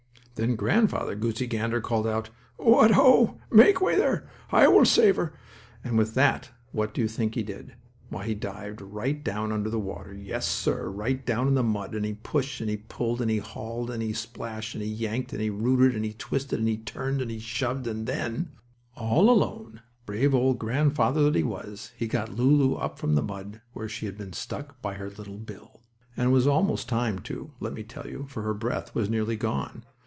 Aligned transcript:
Then 0.35 0.55
Grandfather 0.55 1.13
Goosey 1.13 1.45
Gander 1.45 1.81
called 1.81 2.07
out: 2.07 2.31
"What 2.57 2.89
ho! 2.91 3.39
Make 3.51 3.79
way 3.79 3.95
there! 3.95 4.27
I 4.51 4.67
will 4.67 4.85
save 4.85 5.17
her!" 5.17 5.33
And 5.83 5.99
with 5.99 6.15
that, 6.15 6.49
what 6.71 6.95
do 6.95 7.01
you 7.01 7.07
think 7.07 7.35
he 7.35 7.43
did? 7.43 7.75
Why, 8.09 8.25
he 8.25 8.33
dived 8.33 8.81
right 8.81 9.23
down 9.23 9.51
under 9.51 9.69
the 9.69 9.77
water, 9.79 10.15
yes, 10.15 10.47
sir, 10.47 10.89
right 10.89 11.23
down 11.23 11.47
in 11.47 11.53
the 11.53 11.61
mud, 11.61 11.93
and 11.93 12.03
he 12.03 12.15
pushed, 12.15 12.59
and 12.59 12.71
he 12.71 12.77
pulled, 12.77 13.21
and 13.21 13.29
he 13.29 13.37
hauled 13.37 13.91
and 13.91 14.01
he 14.01 14.13
splashed, 14.13 14.73
and 14.73 14.81
he 14.83 14.89
yanked, 14.89 15.31
and 15.31 15.43
he 15.43 15.51
rooted, 15.51 15.95
and 15.95 16.03
he 16.03 16.13
twisted, 16.13 16.57
and 16.57 16.67
he 16.67 16.77
turned, 16.77 17.21
and 17.21 17.29
he 17.29 17.37
shoved, 17.37 17.85
and 17.85 18.07
then, 18.07 18.49
all 18.95 19.29
alone, 19.29 19.81
brave 20.07 20.33
old 20.33 20.57
grandfather 20.57 21.21
that 21.25 21.35
he 21.35 21.43
was, 21.43 21.91
he 21.95 22.07
got 22.07 22.33
Lulu 22.33 22.73
up 22.73 22.97
from 22.97 23.13
the 23.13 23.21
mud, 23.21 23.61
where 23.73 23.87
she 23.89 24.07
had 24.07 24.17
been 24.17 24.33
stuck 24.33 24.81
by 24.81 24.95
her 24.95 25.09
little 25.11 25.37
bill! 25.37 25.81
And 26.17 26.29
it 26.29 26.33
was 26.33 26.47
almost 26.47 26.89
time, 26.89 27.19
too, 27.19 27.51
let 27.59 27.73
me 27.73 27.83
tell 27.83 28.07
you, 28.07 28.25
for 28.27 28.41
her 28.41 28.55
breath 28.55 28.95
was 28.95 29.07
nearly 29.07 29.35
gone. 29.35 29.83